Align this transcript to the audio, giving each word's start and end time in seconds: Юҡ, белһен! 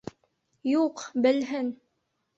Юҡ, 0.71 1.03
белһен! 1.27 1.73